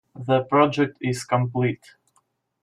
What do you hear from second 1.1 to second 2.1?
complete.